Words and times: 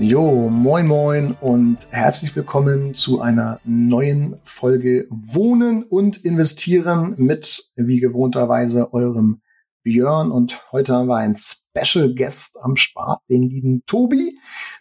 Jo, 0.00 0.48
moin 0.48 0.86
moin 0.86 1.36
und 1.40 1.88
herzlich 1.90 2.36
willkommen 2.36 2.94
zu 2.94 3.20
einer 3.20 3.58
neuen 3.64 4.36
Folge 4.44 5.08
Wohnen 5.10 5.82
und 5.82 6.24
Investieren 6.24 7.16
mit, 7.16 7.72
wie 7.74 7.98
gewohnterweise, 7.98 8.92
eurem 8.94 9.42
Björn. 9.82 10.30
Und 10.30 10.62
heute 10.70 10.94
haben 10.94 11.08
wir 11.08 11.16
einen 11.16 11.34
Special 11.34 12.14
Guest 12.14 12.58
am 12.62 12.76
Start, 12.76 13.22
den 13.28 13.50
lieben 13.50 13.82
Tobi. 13.86 14.38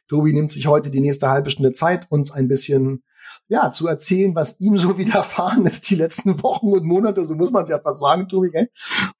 Tobi 0.07 0.33
nimmt 0.33 0.51
sich 0.51 0.67
heute 0.67 0.91
die 0.91 1.01
nächste 1.01 1.29
halbe 1.29 1.49
Stunde 1.49 1.71
Zeit, 1.71 2.05
uns 2.11 2.29
ein 2.31 2.47
bisschen 2.47 3.03
ja, 3.47 3.71
zu 3.71 3.87
erzählen, 3.87 4.35
was 4.35 4.59
ihm 4.59 4.77
so 4.77 4.97
widerfahren 4.99 5.65
ist 5.65 5.89
die 5.89 5.95
letzten 5.95 6.43
Wochen 6.43 6.67
und 6.67 6.85
Monate, 6.85 7.25
so 7.25 7.33
muss 7.33 7.49
man 7.49 7.63
es 7.63 7.69
ja 7.69 7.79
fast 7.79 8.01
sagen, 8.01 8.27
Tobi, 8.27 8.51
gell? 8.51 8.69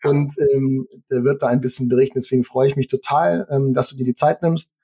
Und 0.03 0.36
ähm, 0.53 0.86
der 1.09 1.23
wird 1.23 1.41
da 1.41 1.48
ein 1.48 1.61
bisschen 1.61 1.89
berichten. 1.89 2.20
Deswegen 2.20 2.44
freue 2.44 2.67
ich 2.67 2.75
mich 2.75 2.88
total, 2.88 3.48
ähm, 3.50 3.73
dass 3.73 3.89
du 3.89 3.98
dir 3.98 4.05
die 4.05 4.14
Zeit 4.14 4.44
nimmst 4.44 4.77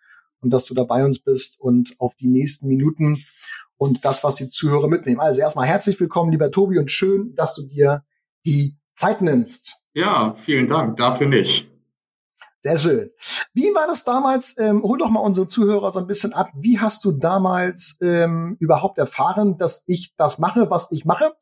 und 0.43 0.51
dass 0.51 0.65
du 0.65 0.73
da 0.73 0.83
bei 0.83 1.03
uns 1.03 1.19
bist 1.19 1.59
und 1.59 1.95
auf 1.99 2.15
die 2.15 2.27
nächsten 2.27 2.67
Minuten 2.67 3.23
und 3.77 4.05
das, 4.05 4.23
was 4.23 4.35
die 4.35 4.49
Zuhörer 4.49 4.87
mitnehmen. 4.87 5.19
Also 5.19 5.39
erstmal 5.39 5.67
herzlich 5.67 5.99
willkommen, 5.99 6.31
lieber 6.31 6.51
Tobi, 6.51 6.77
und 6.77 6.91
schön, 6.91 7.33
dass 7.35 7.55
du 7.55 7.63
dir 7.63 8.03
die 8.45 8.77
Zeit 8.93 9.21
nimmst. 9.21 9.83
Ja, 9.93 10.35
vielen 10.39 10.67
Dank. 10.67 10.97
Dafür 10.97 11.27
nicht. 11.27 11.69
Sehr 12.59 12.77
schön. 12.77 13.09
Wie 13.53 13.75
war 13.75 13.87
das 13.87 14.05
damals? 14.05 14.57
Ähm, 14.57 14.83
hol 14.83 14.97
doch 14.97 15.09
mal 15.09 15.19
unsere 15.19 15.47
Zuhörer 15.47 15.91
so 15.91 15.99
ein 15.99 16.07
bisschen 16.07 16.31
ab. 16.31 16.49
Wie 16.55 16.79
hast 16.79 17.03
du 17.03 17.11
damals 17.11 17.97
ähm, 18.01 18.55
überhaupt 18.57 18.97
erfahren, 18.97 19.57
dass 19.57 19.83
ich 19.85 20.15
das 20.15 20.39
mache, 20.39 20.69
was 20.69 20.89
ich 20.93 21.03
mache? 21.03 21.33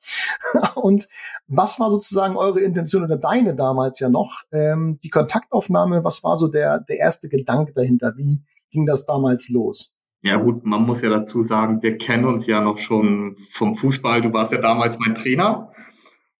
Und 0.75 1.09
was 1.47 1.79
war 1.79 1.91
sozusagen 1.91 2.37
eure 2.37 2.61
Intention 2.61 3.03
oder 3.03 3.17
deine 3.17 3.53
damals 3.53 3.99
ja 3.99 4.09
noch? 4.09 4.41
Ähm, 4.51 4.99
die 5.03 5.09
Kontaktaufnahme, 5.09 6.03
was 6.03 6.23
war 6.23 6.37
so 6.37 6.47
der, 6.47 6.79
der 6.79 6.97
erste 6.97 7.29
Gedanke 7.29 7.73
dahinter? 7.73 8.13
Wie, 8.17 8.41
ging 8.71 8.85
das 8.85 9.05
damals 9.05 9.49
los? 9.49 9.95
Ja 10.23 10.37
gut, 10.37 10.65
man 10.65 10.83
muss 10.83 11.01
ja 11.01 11.09
dazu 11.09 11.41
sagen, 11.41 11.81
wir 11.81 11.97
kennen 11.97 12.25
uns 12.25 12.45
ja 12.45 12.61
noch 12.61 12.77
schon 12.77 13.37
vom 13.51 13.75
Fußball. 13.75 14.21
Du 14.21 14.31
warst 14.33 14.51
ja 14.51 14.61
damals 14.61 14.99
mein 14.99 15.15
Trainer 15.15 15.71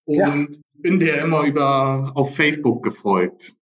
und 0.04 0.18
ja. 0.18 0.46
bin 0.74 1.00
dir 1.00 1.16
immer 1.16 1.44
über 1.44 2.12
auf 2.14 2.36
Facebook 2.36 2.84
gefolgt. 2.84 3.56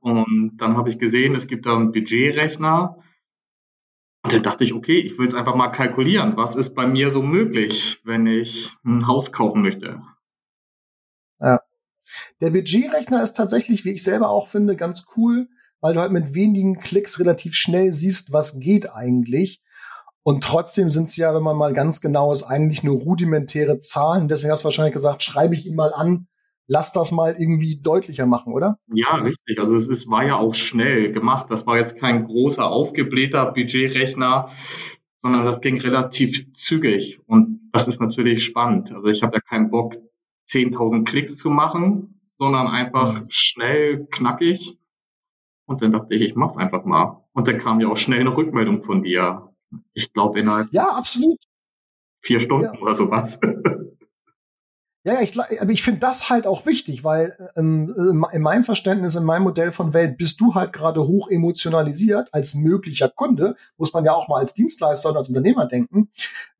Und 0.00 0.56
dann 0.56 0.76
habe 0.76 0.88
ich 0.88 0.98
gesehen, 0.98 1.34
es 1.34 1.46
gibt 1.46 1.66
da 1.66 1.76
einen 1.76 1.92
Budgetrechner. 1.92 2.96
Und 4.24 4.32
dann 4.32 4.42
dachte 4.42 4.64
ich, 4.64 4.72
okay, 4.72 4.98
ich 4.98 5.18
will 5.18 5.26
es 5.26 5.34
einfach 5.34 5.54
mal 5.54 5.68
kalkulieren. 5.68 6.36
Was 6.36 6.56
ist 6.56 6.74
bei 6.74 6.86
mir 6.86 7.10
so 7.10 7.22
möglich, 7.22 8.00
wenn 8.04 8.26
ich 8.26 8.70
ein 8.84 9.06
Haus 9.06 9.30
kaufen 9.32 9.62
möchte? 9.62 10.02
Ja. 11.38 11.60
Der 12.40 12.50
Budgetrechner 12.50 13.22
ist 13.22 13.34
tatsächlich, 13.34 13.84
wie 13.84 13.92
ich 13.92 14.02
selber 14.02 14.30
auch 14.30 14.48
finde, 14.48 14.76
ganz 14.76 15.06
cool 15.16 15.48
weil 15.80 15.94
du 15.94 16.00
halt 16.00 16.12
mit 16.12 16.34
wenigen 16.34 16.78
Klicks 16.78 17.20
relativ 17.20 17.54
schnell 17.54 17.92
siehst, 17.92 18.32
was 18.32 18.60
geht 18.60 18.90
eigentlich. 18.92 19.62
Und 20.22 20.42
trotzdem 20.42 20.90
sind 20.90 21.08
es 21.08 21.16
ja, 21.16 21.34
wenn 21.34 21.42
man 21.42 21.56
mal 21.56 21.72
ganz 21.72 22.00
genau 22.00 22.32
ist, 22.32 22.42
eigentlich 22.42 22.82
nur 22.82 22.98
rudimentäre 22.98 23.78
Zahlen. 23.78 24.26
Deswegen 24.26 24.50
hast 24.50 24.62
du 24.62 24.66
wahrscheinlich 24.66 24.94
gesagt, 24.94 25.22
schreibe 25.22 25.54
ich 25.54 25.66
ihn 25.66 25.76
mal 25.76 25.92
an, 25.94 26.26
lass 26.66 26.92
das 26.92 27.12
mal 27.12 27.36
irgendwie 27.38 27.80
deutlicher 27.80 28.26
machen, 28.26 28.52
oder? 28.52 28.78
Ja, 28.92 29.14
richtig. 29.16 29.60
Also 29.60 29.76
es 29.76 29.86
ist, 29.86 30.10
war 30.10 30.24
ja 30.24 30.36
auch 30.36 30.54
schnell 30.54 31.12
gemacht. 31.12 31.46
Das 31.50 31.66
war 31.66 31.76
jetzt 31.76 31.98
kein 31.98 32.24
großer, 32.24 32.66
aufgeblähter 32.66 33.52
Budgetrechner, 33.52 34.50
sondern 35.22 35.44
das 35.44 35.60
ging 35.60 35.80
relativ 35.80 36.52
zügig. 36.54 37.20
Und 37.26 37.70
das 37.72 37.88
ist 37.88 38.00
natürlich 38.00 38.44
spannend. 38.44 38.92
Also 38.92 39.06
ich 39.08 39.22
habe 39.22 39.36
ja 39.36 39.40
keinen 39.40 39.70
Bock, 39.70 39.94
10.000 40.48 41.04
Klicks 41.04 41.36
zu 41.36 41.50
machen, 41.50 42.20
sondern 42.38 42.66
einfach 42.66 43.20
mhm. 43.20 43.26
schnell, 43.28 44.06
knackig. 44.10 44.78
Und 45.66 45.82
dann 45.82 45.92
dachte 45.92 46.14
ich, 46.14 46.22
ich 46.22 46.34
mach's 46.36 46.56
einfach 46.56 46.84
mal. 46.84 47.24
Und 47.32 47.48
dann 47.48 47.58
kam 47.58 47.80
ja 47.80 47.88
auch 47.88 47.96
schnell 47.96 48.20
eine 48.20 48.36
Rückmeldung 48.36 48.82
von 48.82 49.02
dir. 49.02 49.52
Ich 49.92 50.12
glaube 50.12 50.40
innerhalb 50.40 50.72
ja 50.72 50.88
absolut 50.90 51.38
vier 52.22 52.40
Stunden 52.40 52.74
ja. 52.74 52.80
oder 52.80 52.94
sowas. 52.94 53.38
Ja, 55.06 55.20
ich, 55.22 55.38
aber 55.38 55.70
ich 55.70 55.84
finde 55.84 56.00
das 56.00 56.30
halt 56.30 56.48
auch 56.48 56.66
wichtig, 56.66 57.04
weil 57.04 57.38
ähm, 57.54 57.94
in 58.32 58.42
meinem 58.42 58.64
Verständnis, 58.64 59.14
in 59.14 59.22
meinem 59.22 59.44
Modell 59.44 59.70
von 59.70 59.94
Welt, 59.94 60.18
bist 60.18 60.40
du 60.40 60.56
halt 60.56 60.72
gerade 60.72 61.06
hoch 61.06 61.30
emotionalisiert 61.30 62.28
als 62.34 62.54
möglicher 62.54 63.08
Kunde, 63.08 63.54
muss 63.76 63.92
man 63.92 64.04
ja 64.04 64.10
auch 64.10 64.26
mal 64.26 64.40
als 64.40 64.54
Dienstleister 64.54 65.10
und 65.10 65.16
als 65.16 65.28
Unternehmer 65.28 65.68
denken. 65.68 66.10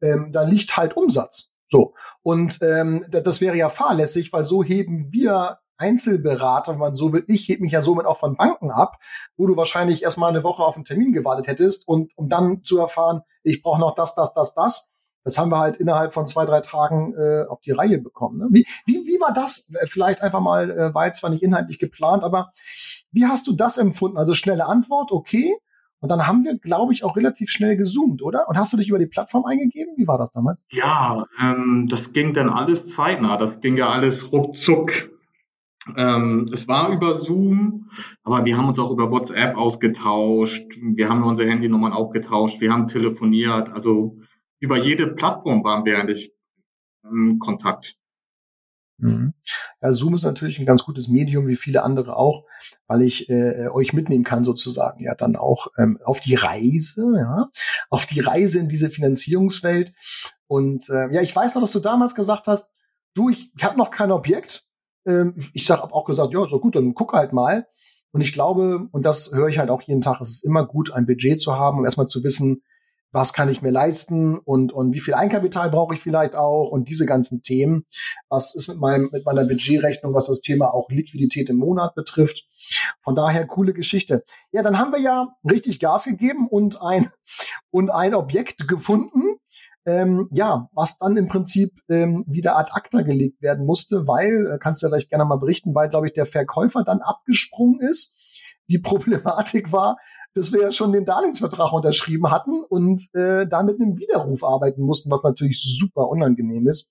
Ähm, 0.00 0.31
da 0.31 0.43
liegt 0.43 0.77
halt 0.77 0.97
Umsatz. 0.97 1.50
So. 1.69 1.94
Und 2.23 2.61
ähm, 2.62 3.05
das 3.11 3.41
wäre 3.41 3.56
ja 3.56 3.69
fahrlässig, 3.69 4.33
weil 4.33 4.44
so 4.44 4.62
heben 4.62 5.12
wir 5.12 5.59
Einzelberater, 5.78 6.72
wenn 6.72 6.78
man 6.78 6.94
so 6.94 7.12
will. 7.12 7.25
Ich 7.28 7.48
heb 7.48 7.60
mich 7.60 7.72
ja 7.72 7.82
somit 7.82 8.06
auch 8.06 8.19
von 8.19 8.37
Banken 8.37 8.70
ab, 8.70 8.98
wo 9.37 9.47
du 9.47 9.56
wahrscheinlich 9.56 10.03
erstmal 10.03 10.31
eine 10.31 10.44
Woche 10.44 10.62
auf 10.62 10.76
einen 10.76 10.84
Termin 10.84 11.12
gewartet 11.12 11.47
hättest 11.48 11.87
und 11.88 12.12
um 12.16 12.28
dann 12.28 12.62
zu 12.64 12.78
erfahren, 12.78 13.22
ich 13.42 13.62
brauche 13.62 13.81
noch 13.81 13.94
das, 13.94 14.14
das, 14.14 14.32
das, 14.32 14.54
das. 14.54 14.91
Das 15.26 15.38
haben 15.38 15.50
wir 15.50 15.59
halt 15.59 15.78
innerhalb 15.78 16.14
von 16.14 16.28
zwei, 16.28 16.44
drei 16.44 16.60
Tagen 16.60 17.12
äh, 17.14 17.47
auf 17.48 17.60
die 17.60 17.72
Reihe 17.72 17.98
bekommen. 17.98 18.38
Ne? 18.38 18.47
Wie, 18.50 18.64
wie, 18.87 19.04
wie 19.06 19.20
war 19.20 19.32
das? 19.32 19.72
Äh, 19.75 19.88
vielleicht 19.88 20.22
einfach 20.22 20.38
mal, 20.38 20.70
äh, 20.70 20.94
war 20.94 21.06
jetzt 21.06 21.19
zwar 21.19 21.31
nicht 21.31 21.42
inhaltlich 21.42 21.81
geplant, 21.81 22.22
aber 22.22 22.53
wie 23.10 23.26
hast 23.26 23.48
du 23.48 23.53
das 23.53 23.76
empfunden? 23.76 24.19
Also 24.19 24.34
schnelle 24.34 24.66
Antwort, 24.66 25.10
okay. 25.10 25.53
Und 25.98 26.10
dann 26.10 26.28
haben 26.28 26.44
wir, 26.44 26.56
glaube 26.56 26.93
ich, 26.93 27.03
auch 27.03 27.16
relativ 27.16 27.50
schnell 27.50 27.76
gezoomt, 27.76 28.22
oder? 28.22 28.48
Und 28.48 28.56
hast 28.56 28.72
du 28.72 28.76
dich 28.76 28.88
über 28.88 29.00
die 29.00 29.06
Plattform 29.06 29.47
eingegeben? 29.47 29.94
Wie 29.97 30.06
war 30.06 30.19
das 30.19 30.31
damals? 30.31 30.66
Ja, 30.70 31.26
ähm, 31.41 31.88
das 31.91 32.12
ging 32.12 32.32
dann 32.32 32.48
alles 32.48 32.94
zeitnah. 32.94 33.37
Das 33.37 33.60
ging 33.60 33.76
ja 33.76 33.88
alles 33.88 34.31
ruckzuck. 34.31 34.93
Ähm, 35.97 36.51
es 36.53 36.67
war 36.67 36.91
über 36.91 37.15
Zoom, 37.15 37.91
aber 38.25 38.45
wir 38.45 38.57
haben 38.57 38.69
uns 38.69 38.79
auch 38.79 38.91
über 38.91 39.11
WhatsApp 39.11 39.57
ausgetauscht. 39.57 40.65
Wir 40.81 41.09
haben 41.09 41.23
unsere 41.23 41.49
Handynummern 41.49 41.93
auch 41.93 42.11
getauscht. 42.11 42.61
Wir 42.61 42.73
haben 42.73 42.89
telefoniert. 42.89 43.69
Also 43.69 44.19
über 44.59 44.79
jede 44.79 45.07
Plattform 45.09 45.63
waren 45.63 45.85
wir 45.85 45.99
eigentlich 45.99 46.33
in 47.05 47.39
Kontakt. 47.39 47.97
Mhm. 48.99 49.35
Ja, 49.83 49.93
Zoom 49.93 50.15
ist 50.15 50.25
natürlich 50.25 50.59
ein 50.59 50.67
ganz 50.67 50.83
gutes 50.83 51.09
Medium, 51.09 51.47
wie 51.47 51.57
viele 51.57 51.83
andere 51.83 52.17
auch, 52.17 52.45
weil 52.87 53.03
ich 53.03 53.29
äh, 53.29 53.69
euch 53.69 53.93
mitnehmen 53.93 54.25
kann 54.25 54.43
sozusagen, 54.43 55.05
ja, 55.05 55.15
dann 55.15 55.37
auch 55.37 55.67
ähm, 55.77 55.99
auf 56.05 56.21
die 56.21 56.35
Reise, 56.35 57.15
ja, 57.17 57.49
auf 57.91 58.07
die 58.07 58.21
Reise 58.21 58.59
in 58.59 58.69
diese 58.69 58.89
Finanzierungswelt. 58.89 59.93
Und 60.47 60.89
äh, 60.89 61.13
ja, 61.13 61.21
ich 61.21 61.35
weiß 61.35 61.55
noch, 61.55 61.63
dass 61.63 61.73
du 61.73 61.81
damals 61.81 62.15
gesagt 62.15 62.47
hast, 62.47 62.69
du, 63.15 63.29
ich, 63.29 63.51
ich 63.55 63.65
habe 63.65 63.77
noch 63.77 63.91
kein 63.91 64.13
Objekt, 64.13 64.66
ähm, 65.06 65.34
ich 65.53 65.67
sag, 65.67 65.83
hab 65.83 65.93
auch 65.93 66.05
gesagt, 66.05 66.33
ja, 66.33 66.47
so 66.47 66.61
gut, 66.61 66.77
dann 66.77 66.94
guck 66.94 67.12
halt 67.12 67.33
mal. 67.33 67.67
Und 68.12 68.21
ich 68.21 68.33
glaube, 68.33 68.89
und 68.93 69.05
das 69.05 69.33
höre 69.33 69.49
ich 69.49 69.59
halt 69.59 69.71
auch 69.71 69.83
jeden 69.83 70.00
Tag, 70.00 70.21
es 70.21 70.37
ist 70.37 70.44
immer 70.44 70.67
gut, 70.67 70.91
ein 70.93 71.06
Budget 71.06 71.41
zu 71.41 71.56
haben, 71.56 71.78
um 71.78 71.84
erstmal 71.84 72.06
zu 72.06 72.22
wissen, 72.25 72.62
was 73.16 73.32
kann 73.32 73.49
ich 73.49 73.62
mir 73.62 73.71
leisten 73.71 74.38
und, 74.38 74.75
und 74.75 74.93
wie 74.93 75.00
viel 75.00 75.15
Einkapital 75.15 75.71
brauche 75.71 75.94
ich 75.94 76.00
vielleicht 76.00 76.37
auch 76.37 76.71
und 76.71 76.91
diese 76.91 77.06
ganzen 77.06 77.41
Themen. 77.41 77.87
Was 78.28 78.54
ist 78.54 78.69
mit 78.69 78.78
meinem, 78.78 79.09
mit 79.10 79.25
meiner 79.25 79.47
Budgetrechnung, 79.47 80.12
was 80.12 80.27
das 80.27 80.43
Thema 80.43 80.75
auch 80.75 80.91
Liquidität 80.91 81.49
im 81.49 81.56
Monat 81.56 81.94
betrifft. 81.94 82.44
Von 83.03 83.15
daher 83.15 83.47
coole 83.47 83.72
Geschichte. 83.72 84.22
Ja, 84.53 84.62
dann 84.62 84.78
haben 84.78 84.93
wir 84.93 85.00
ja 85.00 85.28
richtig 85.50 85.81
Gas 85.81 86.05
gegeben 86.05 86.47
und 86.47 86.82
ein, 86.82 87.10
und 87.71 87.91
ein 87.91 88.15
Objekt 88.15 88.69
gefunden, 88.69 89.37
ähm, 89.87 90.28
ja, 90.32 90.69
was 90.75 90.99
dann 90.99 91.16
im 91.16 91.28
Prinzip 91.28 91.72
ähm, 91.88 92.22
wieder 92.26 92.59
ad 92.59 92.72
acta 92.75 93.00
gelegt 93.00 93.41
werden 93.41 93.64
musste, 93.64 94.06
weil, 94.06 94.46
äh, 94.46 94.58
kannst 94.58 94.82
du 94.82 94.87
ja 94.87 94.91
gleich 94.91 95.08
gerne 95.08 95.25
mal 95.25 95.37
berichten, 95.37 95.75
weil, 95.75 95.88
glaube 95.88 96.06
ich, 96.06 96.12
der 96.12 96.26
Verkäufer 96.26 96.85
dann 96.85 97.00
abgesprungen 97.00 97.81
ist. 97.81 98.36
Die 98.69 98.79
Problematik 98.79 99.73
war, 99.73 99.97
dass 100.35 100.53
wir 100.53 100.63
ja 100.63 100.73
schon 100.73 100.93
den 100.93 101.05
Darlehensvertrag 101.05 101.73
unterschrieben 101.73 102.31
hatten 102.31 102.63
und 102.69 103.01
äh, 103.15 103.47
da 103.47 103.63
mit 103.63 103.81
einem 103.81 103.99
Widerruf 103.99 104.45
arbeiten 104.45 104.83
mussten, 104.83 105.11
was 105.11 105.23
natürlich 105.23 105.63
super 105.63 106.09
unangenehm 106.09 106.69
ist. 106.69 106.91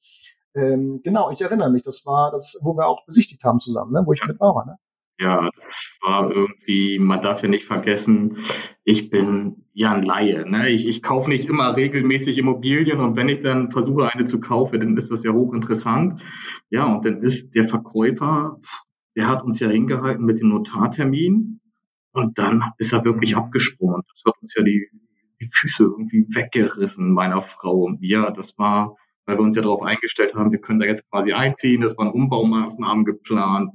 Ähm, 0.56 1.02
genau, 1.04 1.32
ich 1.32 1.42
erinnere 1.42 1.70
mich, 1.70 1.84
das 1.84 2.06
war 2.06 2.32
das, 2.32 2.60
wo 2.64 2.76
wir 2.76 2.88
auch 2.88 3.06
besichtigt 3.06 3.44
haben 3.44 3.60
zusammen, 3.60 3.92
ne? 3.92 4.04
wo 4.06 4.14
ich 4.14 4.26
mit 4.26 4.40
war. 4.40 4.66
Ne? 4.66 4.78
Ja, 5.20 5.50
das 5.54 5.92
war 6.02 6.32
irgendwie, 6.32 7.00
man 7.00 7.22
darf 7.22 7.42
ja 7.42 7.50
nicht 7.50 7.66
vergessen, 7.66 8.38
ich 8.84 9.10
bin 9.10 9.66
ja 9.74 9.92
ein 9.94 10.04
Laie. 10.04 10.50
Ne? 10.50 10.70
Ich, 10.70 10.88
ich 10.88 11.04
kaufe 11.04 11.30
nicht 11.30 11.48
immer 11.48 11.76
regelmäßig 11.76 12.38
Immobilien 12.38 13.00
und 13.00 13.16
wenn 13.16 13.30
ich 13.30 13.42
dann 13.42 13.72
versuche, 13.72 14.12
eine 14.12 14.26
zu 14.26 14.40
kaufen, 14.40 14.80
dann 14.80 14.98
ist 14.98 15.12
das 15.12 15.24
ja 15.24 15.32
hochinteressant. 15.32 16.22
Ja, 16.70 16.86
und 16.86 17.06
dann 17.06 17.22
ist 17.22 17.56
der 17.56 17.66
Verkäufer, 17.66 18.60
der 19.16 19.28
hat 19.28 19.44
uns 19.44 19.60
ja 19.60 19.70
hingehalten 19.70 20.26
mit 20.26 20.40
dem 20.40 20.50
Notartermin 20.50 21.62
und 22.16 22.38
dann 22.38 22.64
ist 22.78 22.94
er 22.94 23.06
wirklich 23.06 23.34
mhm. 23.34 23.40
abgesprungen. 23.40 24.02
Das 24.10 24.24
hat 24.26 24.36
uns 24.42 24.54
ja 24.56 24.64
die, 24.64 24.90
die 25.40 25.50
Füße 25.52 25.84
irgendwie 25.84 26.26
weggerissen, 26.30 27.12
meiner 27.14 27.42
Frau 27.42 27.84
und 27.84 28.02
mir. 28.02 28.32
Das 28.36 28.58
war 28.58 28.96
weil 29.26 29.38
wir 29.38 29.44
uns 29.44 29.56
ja 29.56 29.62
darauf 29.62 29.82
eingestellt 29.82 30.36
haben, 30.36 30.52
wir 30.52 30.62
können 30.62 30.80
da 30.80 30.86
jetzt 30.86 31.10
quasi 31.10 31.34
einziehen, 31.34 31.82
das 31.82 31.98
waren 31.98 32.12
Umbaumaßnahmen 32.12 33.06
geplant. 33.06 33.74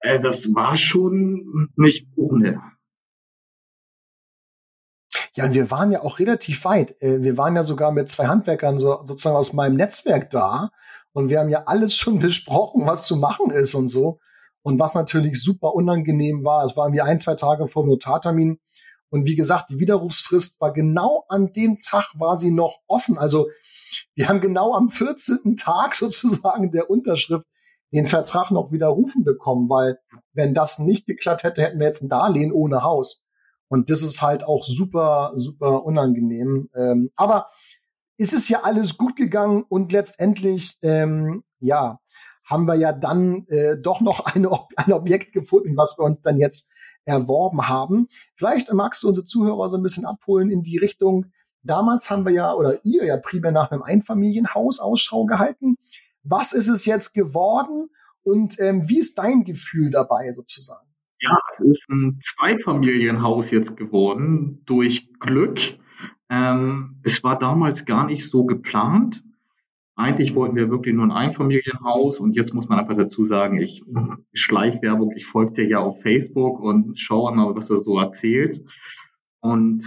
Äh, 0.00 0.20
das 0.20 0.54
war 0.54 0.76
schon 0.76 1.70
nicht 1.76 2.08
ohne. 2.16 2.62
Ja, 5.34 5.46
und 5.46 5.54
wir 5.54 5.70
waren 5.70 5.90
ja 5.90 6.00
auch 6.00 6.18
relativ 6.20 6.64
weit. 6.64 7.00
Äh, 7.00 7.22
wir 7.22 7.36
waren 7.36 7.56
ja 7.56 7.62
sogar 7.62 7.92
mit 7.92 8.08
zwei 8.08 8.26
Handwerkern 8.26 8.78
so, 8.78 9.00
sozusagen 9.04 9.36
aus 9.36 9.52
meinem 9.52 9.76
Netzwerk 9.76 10.30
da. 10.30 10.70
Und 11.12 11.28
wir 11.28 11.40
haben 11.40 11.48
ja 11.48 11.64
alles 11.66 11.96
schon 11.96 12.18
besprochen, 12.20 12.86
was 12.86 13.06
zu 13.06 13.16
machen 13.16 13.50
ist 13.50 13.74
und 13.74 13.88
so. 13.88 14.20
Und 14.64 14.78
was 14.78 14.94
natürlich 14.94 15.42
super 15.42 15.74
unangenehm 15.74 16.42
war, 16.42 16.64
es 16.64 16.74
waren 16.74 16.94
wir 16.94 17.04
ein, 17.04 17.20
zwei 17.20 17.34
Tage 17.34 17.68
vor 17.68 17.84
dem 17.84 17.90
Notartermin. 17.90 18.58
Und 19.10 19.26
wie 19.26 19.36
gesagt, 19.36 19.68
die 19.68 19.78
Widerrufsfrist 19.78 20.58
war 20.58 20.72
genau 20.72 21.26
an 21.28 21.52
dem 21.52 21.82
Tag 21.82 22.06
war 22.14 22.36
sie 22.38 22.50
noch 22.50 22.78
offen. 22.88 23.18
Also 23.18 23.48
wir 24.14 24.28
haben 24.28 24.40
genau 24.40 24.74
am 24.74 24.88
14. 24.88 25.56
Tag 25.56 25.94
sozusagen 25.94 26.72
der 26.72 26.88
Unterschrift 26.88 27.46
den 27.92 28.06
Vertrag 28.06 28.50
noch 28.50 28.72
widerrufen 28.72 29.22
bekommen, 29.22 29.68
weil 29.68 29.98
wenn 30.32 30.54
das 30.54 30.78
nicht 30.78 31.06
geklappt 31.06 31.44
hätte, 31.44 31.62
hätten 31.62 31.78
wir 31.78 31.86
jetzt 31.86 32.02
ein 32.02 32.08
Darlehen 32.08 32.50
ohne 32.50 32.82
Haus. 32.82 33.24
Und 33.68 33.90
das 33.90 34.02
ist 34.02 34.22
halt 34.22 34.44
auch 34.44 34.64
super, 34.64 35.32
super 35.36 35.84
unangenehm. 35.84 36.70
Ähm, 36.74 37.10
aber 37.16 37.48
es 38.16 38.32
ist 38.32 38.48
ja 38.48 38.62
alles 38.62 38.96
gut 38.96 39.14
gegangen 39.14 39.64
und 39.68 39.92
letztendlich, 39.92 40.78
ähm, 40.82 41.44
ja, 41.60 42.00
haben 42.44 42.66
wir 42.66 42.74
ja 42.74 42.92
dann 42.92 43.46
äh, 43.48 43.76
doch 43.76 44.00
noch 44.00 44.26
eine, 44.34 44.50
ein 44.76 44.92
Objekt 44.92 45.32
gefunden, 45.32 45.76
was 45.76 45.98
wir 45.98 46.04
uns 46.04 46.20
dann 46.20 46.38
jetzt 46.38 46.70
erworben 47.04 47.68
haben. 47.68 48.06
Vielleicht 48.34 48.72
magst 48.72 49.02
du 49.02 49.08
unsere 49.08 49.26
Zuhörer 49.26 49.68
so 49.68 49.76
ein 49.76 49.82
bisschen 49.82 50.06
abholen 50.06 50.50
in 50.50 50.62
die 50.62 50.78
Richtung. 50.78 51.26
Damals 51.62 52.10
haben 52.10 52.24
wir 52.24 52.32
ja 52.32 52.52
oder 52.52 52.84
ihr 52.84 53.04
ja 53.04 53.16
primär 53.16 53.52
nach 53.52 53.70
einem 53.70 53.82
Einfamilienhaus 53.82 54.80
Ausschau 54.80 55.24
gehalten. 55.26 55.76
Was 56.22 56.52
ist 56.52 56.68
es 56.68 56.86
jetzt 56.86 57.12
geworden 57.12 57.90
und 58.22 58.58
ähm, 58.58 58.88
wie 58.88 58.98
ist 58.98 59.18
dein 59.18 59.44
Gefühl 59.44 59.90
dabei 59.90 60.30
sozusagen? 60.30 60.88
Ja, 61.20 61.38
es 61.52 61.60
ist 61.60 61.88
ein 61.88 62.18
Zweifamilienhaus 62.22 63.50
jetzt 63.50 63.76
geworden 63.76 64.62
durch 64.66 65.10
Glück. 65.20 65.58
Ähm, 66.28 67.00
es 67.02 67.22
war 67.22 67.38
damals 67.38 67.84
gar 67.84 68.06
nicht 68.06 68.28
so 68.28 68.44
geplant. 68.44 69.22
Eigentlich 69.96 70.34
wollten 70.34 70.56
wir 70.56 70.70
wirklich 70.70 70.94
nur 70.94 71.04
ein 71.04 71.12
Einfamilienhaus 71.12 72.18
und 72.18 72.34
jetzt 72.34 72.52
muss 72.52 72.68
man 72.68 72.80
einfach 72.80 72.96
dazu 72.96 73.24
sagen, 73.24 73.60
ich 73.60 73.84
Schleichwerbung, 74.32 75.12
ich 75.14 75.26
folge 75.26 75.52
dir 75.52 75.68
ja 75.68 75.78
auf 75.78 76.02
Facebook 76.02 76.60
und 76.60 76.98
schaue 76.98 77.34
mal, 77.34 77.54
was 77.54 77.68
du 77.68 77.76
so 77.76 77.98
erzählst. 77.98 78.66
Und 79.40 79.84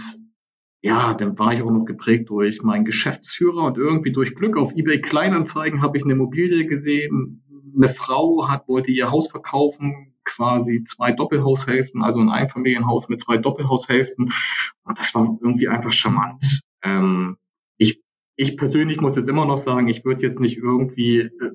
ja, 0.80 1.12
dann 1.14 1.38
war 1.38 1.52
ich 1.52 1.62
auch 1.62 1.70
noch 1.70 1.84
geprägt 1.84 2.30
durch 2.30 2.62
meinen 2.62 2.84
Geschäftsführer 2.84 3.64
und 3.64 3.76
irgendwie 3.76 4.12
durch 4.12 4.34
Glück 4.34 4.56
auf 4.56 4.74
eBay 4.74 5.00
Kleinanzeigen 5.00 5.82
habe 5.82 5.98
ich 5.98 6.04
eine 6.04 6.14
Immobilie 6.14 6.66
gesehen. 6.66 7.42
Eine 7.76 7.88
Frau 7.88 8.48
hat, 8.48 8.68
wollte 8.68 8.90
ihr 8.90 9.10
Haus 9.10 9.28
verkaufen, 9.28 10.14
quasi 10.24 10.84
zwei 10.84 11.12
Doppelhaushälften, 11.12 12.02
also 12.02 12.20
ein 12.20 12.30
Einfamilienhaus 12.30 13.08
mit 13.08 13.20
zwei 13.20 13.36
Doppelhaushälften. 13.36 14.32
Und 14.84 14.98
das 14.98 15.14
war 15.14 15.38
irgendwie 15.42 15.68
einfach 15.68 15.92
charmant. 15.92 16.60
Ähm, 16.82 17.36
ich 18.38 18.50
ich 18.50 18.56
persönlich 18.56 19.00
muss 19.00 19.16
jetzt 19.16 19.28
immer 19.28 19.44
noch 19.44 19.58
sagen, 19.58 19.88
ich 19.88 20.04
würde 20.04 20.22
jetzt 20.22 20.38
nicht 20.38 20.56
irgendwie 20.56 21.18
äh, 21.18 21.52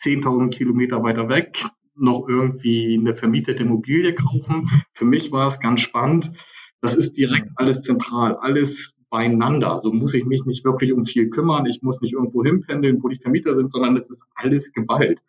10.000 0.00 0.50
Kilometer 0.50 1.02
weiter 1.02 1.28
weg 1.28 1.64
noch 1.96 2.28
irgendwie 2.28 2.98
eine 2.98 3.14
vermietete 3.14 3.62
Immobilie 3.62 4.14
kaufen. 4.14 4.68
Für 4.94 5.04
mich 5.04 5.30
war 5.30 5.46
es 5.46 5.60
ganz 5.60 5.80
spannend. 5.80 6.32
Das 6.80 6.96
ist 6.96 7.16
direkt 7.16 7.50
alles 7.54 7.82
zentral, 7.82 8.34
alles 8.34 8.96
beieinander. 9.10 9.78
So 9.78 9.92
muss 9.92 10.12
ich 10.12 10.24
mich 10.24 10.44
nicht 10.44 10.64
wirklich 10.64 10.92
um 10.92 11.06
viel 11.06 11.30
kümmern. 11.30 11.66
Ich 11.66 11.82
muss 11.82 12.00
nicht 12.00 12.14
irgendwo 12.14 12.42
hinpendeln, 12.42 13.00
wo 13.00 13.08
die 13.08 13.18
Vermieter 13.18 13.54
sind, 13.54 13.70
sondern 13.70 13.96
es 13.96 14.10
ist 14.10 14.24
alles 14.34 14.72
geballt. 14.72 15.22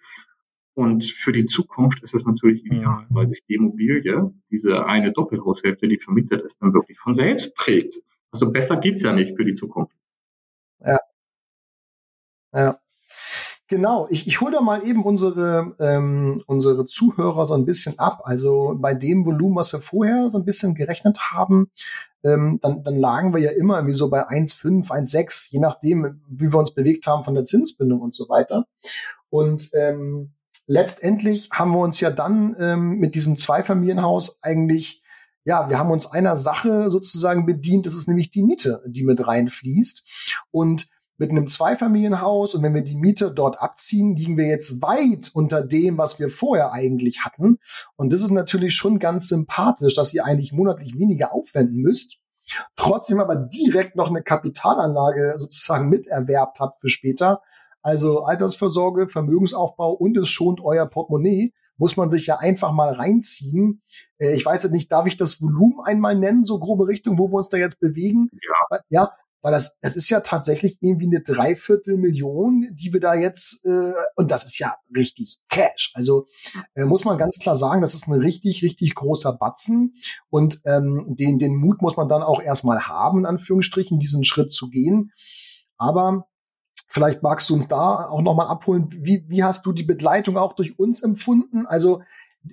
Und 0.73 1.05
für 1.05 1.31
die 1.31 1.45
Zukunft 1.45 2.01
ist 2.01 2.15
es 2.15 2.25
natürlich 2.25 2.65
ideal, 2.65 3.05
weil 3.09 3.29
sich 3.29 3.45
die 3.47 3.53
Immobilie, 3.53 4.33
diese 4.49 4.87
eine 4.87 5.11
Doppelhaushälfte, 5.11 5.87
die 5.87 5.99
vermietet 5.99 6.41
ist, 6.41 6.59
dann 6.63 6.73
wirklich 6.73 6.97
von 6.97 7.13
selbst 7.13 7.55
trägt. 7.55 8.01
Also 8.31 8.51
besser 8.51 8.77
geht's 8.77 9.03
ja 9.03 9.13
nicht 9.13 9.37
für 9.37 9.45
die 9.45 9.53
Zukunft. 9.53 9.94
Ja. 10.79 10.99
Ja. 12.53 12.79
Genau, 13.67 14.07
ich, 14.11 14.27
ich 14.27 14.41
hole 14.41 14.51
da 14.51 14.61
mal 14.61 14.85
eben 14.85 15.03
unsere, 15.03 15.75
ähm, 15.79 16.43
unsere 16.45 16.85
Zuhörer 16.85 17.47
so 17.47 17.55
ein 17.55 17.65
bisschen 17.65 17.97
ab. 17.97 18.21
Also 18.23 18.75
bei 18.77 18.93
dem 18.93 19.25
Volumen, 19.25 19.55
was 19.55 19.73
wir 19.73 19.81
vorher 19.81 20.29
so 20.29 20.37
ein 20.37 20.45
bisschen 20.45 20.75
gerechnet 20.75 21.31
haben, 21.31 21.71
ähm, 22.23 22.59
dann, 22.61 22.83
dann 22.83 22.95
lagen 22.95 23.33
wir 23.33 23.41
ja 23.41 23.49
immer 23.51 23.77
irgendwie 23.77 23.95
so 23.95 24.09
bei 24.09 24.27
1,5, 24.27 24.87
1,6, 24.87 25.47
je 25.51 25.59
nachdem, 25.59 26.21
wie 26.27 26.51
wir 26.51 26.59
uns 26.59 26.75
bewegt 26.75 27.07
haben 27.07 27.23
von 27.23 27.33
der 27.33 27.43
Zinsbindung 27.43 28.01
und 28.01 28.13
so 28.13 28.29
weiter. 28.29 28.65
Und 29.29 29.71
ähm, 29.73 30.33
letztendlich 30.67 31.49
haben 31.51 31.71
wir 31.71 31.79
uns 31.79 31.99
ja 31.99 32.11
dann 32.11 32.55
ähm, 32.59 32.99
mit 32.99 33.15
diesem 33.15 33.35
Zweifamilienhaus 33.35 34.37
eigentlich 34.43 35.01
ja, 35.45 35.69
wir 35.69 35.79
haben 35.79 35.91
uns 35.91 36.11
einer 36.11 36.35
Sache 36.35 36.89
sozusagen 36.89 37.45
bedient, 37.45 37.85
das 37.85 37.93
ist 37.93 38.07
nämlich 38.07 38.31
die 38.31 38.43
Miete, 38.43 38.83
die 38.87 39.03
mit 39.03 39.25
reinfließt. 39.25 40.43
Und 40.51 40.87
mit 41.17 41.29
einem 41.29 41.47
Zweifamilienhaus 41.47 42.55
und 42.55 42.63
wenn 42.63 42.73
wir 42.73 42.83
die 42.83 42.97
Miete 42.97 43.31
dort 43.31 43.61
abziehen, 43.61 44.15
liegen 44.15 44.37
wir 44.37 44.47
jetzt 44.47 44.81
weit 44.81 45.31
unter 45.33 45.61
dem, 45.61 45.97
was 45.97 46.19
wir 46.19 46.29
vorher 46.29 46.73
eigentlich 46.73 47.23
hatten. 47.23 47.59
Und 47.95 48.11
das 48.11 48.21
ist 48.21 48.31
natürlich 48.31 48.75
schon 48.75 48.99
ganz 48.99 49.29
sympathisch, 49.29 49.95
dass 49.95 50.13
ihr 50.13 50.25
eigentlich 50.25 50.51
monatlich 50.51 50.97
weniger 50.97 51.33
aufwenden 51.33 51.81
müsst, 51.81 52.17
trotzdem 52.75 53.19
aber 53.19 53.35
direkt 53.35 53.95
noch 53.95 54.09
eine 54.09 54.23
Kapitalanlage 54.23 55.35
sozusagen 55.37 55.87
miterwerbt 55.87 56.59
habt 56.59 56.81
für 56.81 56.89
später. 56.89 57.41
Also 57.81 58.23
Altersvorsorge, 58.23 59.07
Vermögensaufbau 59.07 59.93
und 59.93 60.17
es 60.17 60.27
schont 60.27 60.59
euer 60.61 60.85
Portemonnaie 60.85 61.53
muss 61.77 61.97
man 61.97 62.09
sich 62.09 62.27
ja 62.27 62.37
einfach 62.37 62.71
mal 62.71 62.91
reinziehen. 62.91 63.81
Äh, 64.17 64.35
ich 64.35 64.45
weiß 64.45 64.63
jetzt 64.63 64.71
nicht, 64.71 64.91
darf 64.91 65.07
ich 65.07 65.17
das 65.17 65.41
Volumen 65.41 65.79
einmal 65.83 66.15
nennen, 66.15 66.45
so 66.45 66.59
grobe 66.59 66.87
Richtung, 66.87 67.17
wo 67.17 67.29
wir 67.29 67.37
uns 67.37 67.49
da 67.49 67.57
jetzt 67.57 67.79
bewegen? 67.79 68.29
Ja. 68.31 68.79
Ja, 68.89 69.11
weil 69.45 69.51
das, 69.51 69.77
das 69.79 69.95
ist 69.95 70.09
ja 70.09 70.21
tatsächlich 70.21 70.77
irgendwie 70.81 71.05
eine 71.05 71.21
Dreiviertelmillion, 71.21 72.67
die 72.71 72.93
wir 72.93 72.99
da 72.99 73.13
jetzt, 73.13 73.63
äh, 73.63 73.91
und 74.15 74.31
das 74.31 74.43
ist 74.43 74.57
ja 74.57 74.75
richtig 74.95 75.37
Cash. 75.49 75.91
Also 75.93 76.25
äh, 76.73 76.85
muss 76.85 77.05
man 77.05 77.19
ganz 77.19 77.37
klar 77.37 77.55
sagen, 77.55 77.81
das 77.81 77.93
ist 77.93 78.07
ein 78.07 78.19
richtig, 78.19 78.63
richtig 78.63 78.95
großer 78.95 79.33
Batzen. 79.33 79.93
Und 80.31 80.61
ähm, 80.65 81.05
den, 81.09 81.37
den 81.37 81.57
Mut 81.57 81.83
muss 81.83 81.95
man 81.95 82.07
dann 82.07 82.23
auch 82.23 82.41
erstmal 82.41 82.87
haben, 82.87 83.19
in 83.19 83.25
Anführungsstrichen, 83.27 83.99
diesen 83.99 84.23
Schritt 84.23 84.51
zu 84.51 84.69
gehen. 84.69 85.11
Aber 85.77 86.25
Vielleicht 86.87 87.23
magst 87.23 87.49
du 87.49 87.55
uns 87.55 87.67
da 87.67 88.07
auch 88.07 88.21
nochmal 88.21 88.47
abholen. 88.47 88.87
Wie, 88.89 89.25
wie 89.27 89.43
hast 89.43 89.65
du 89.65 89.73
die 89.73 89.83
Begleitung 89.83 90.37
auch 90.37 90.53
durch 90.53 90.77
uns 90.77 91.01
empfunden? 91.01 91.65
Also 91.65 92.01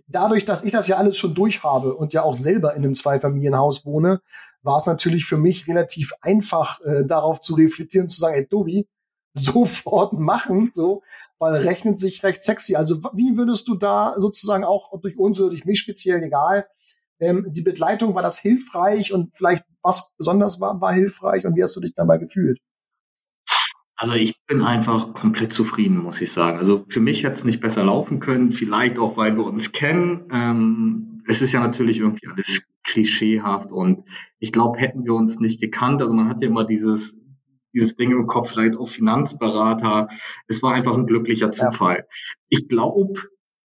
dadurch, 0.06 0.44
dass 0.44 0.62
ich 0.62 0.72
das 0.72 0.88
ja 0.88 0.96
alles 0.96 1.16
schon 1.16 1.34
durchhabe 1.34 1.94
und 1.94 2.12
ja 2.12 2.22
auch 2.22 2.34
selber 2.34 2.74
in 2.74 2.84
einem 2.84 2.94
Zweifamilienhaus 2.94 3.84
wohne, 3.84 4.20
war 4.62 4.76
es 4.76 4.86
natürlich 4.86 5.24
für 5.24 5.38
mich 5.38 5.66
relativ 5.66 6.12
einfach, 6.20 6.80
äh, 6.82 7.04
darauf 7.04 7.40
zu 7.40 7.54
reflektieren 7.54 8.06
und 8.06 8.10
zu 8.10 8.20
sagen, 8.20 8.36
ey, 8.36 8.46
Tobi, 8.46 8.88
sofort 9.34 10.12
machen, 10.12 10.70
so, 10.72 11.02
weil 11.38 11.56
rechnet 11.56 11.98
sich 11.98 12.22
recht 12.22 12.42
sexy. 12.42 12.76
Also 12.76 13.02
wie 13.14 13.36
würdest 13.36 13.66
du 13.66 13.74
da 13.74 14.14
sozusagen 14.18 14.64
auch 14.64 14.98
durch 15.00 15.18
uns 15.18 15.40
oder 15.40 15.50
durch 15.50 15.64
mich 15.64 15.78
speziell, 15.78 16.22
egal, 16.22 16.66
ähm, 17.18 17.46
die 17.48 17.62
Begleitung, 17.62 18.14
war 18.14 18.22
das 18.22 18.38
hilfreich 18.38 19.12
und 19.12 19.34
vielleicht 19.34 19.64
was 19.82 20.12
besonders 20.16 20.60
war, 20.60 20.80
war 20.80 20.92
hilfreich 20.92 21.44
und 21.44 21.56
wie 21.56 21.62
hast 21.62 21.74
du 21.76 21.80
dich 21.80 21.94
dabei 21.94 22.18
gefühlt? 22.18 22.60
Also 24.02 24.14
ich 24.14 24.34
bin 24.48 24.62
einfach 24.62 25.14
komplett 25.14 25.52
zufrieden, 25.52 25.98
muss 25.98 26.20
ich 26.20 26.32
sagen. 26.32 26.58
Also 26.58 26.84
für 26.88 26.98
mich 26.98 27.22
hätte 27.22 27.34
es 27.34 27.44
nicht 27.44 27.60
besser 27.60 27.84
laufen 27.84 28.18
können, 28.18 28.52
vielleicht 28.52 28.98
auch, 28.98 29.16
weil 29.16 29.36
wir 29.36 29.44
uns 29.44 29.70
kennen. 29.70 30.24
Ähm, 30.32 31.22
es 31.28 31.40
ist 31.40 31.52
ja 31.52 31.60
natürlich 31.60 31.98
irgendwie 31.98 32.26
alles 32.26 32.66
klischeehaft 32.82 33.70
und 33.70 34.02
ich 34.40 34.50
glaube, 34.50 34.80
hätten 34.80 35.04
wir 35.04 35.14
uns 35.14 35.38
nicht 35.38 35.60
gekannt, 35.60 36.02
also 36.02 36.12
man 36.12 36.28
hat 36.28 36.42
ja 36.42 36.48
immer 36.48 36.64
dieses 36.64 37.16
dieses 37.72 37.94
Ding 37.94 38.10
im 38.10 38.26
Kopf, 38.26 38.50
vielleicht 38.50 38.76
auch 38.76 38.88
Finanzberater. 38.88 40.08
Es 40.48 40.64
war 40.64 40.74
einfach 40.74 40.96
ein 40.96 41.06
glücklicher 41.06 41.52
Zufall. 41.52 42.04
Ich 42.48 42.68
glaube, 42.68 43.14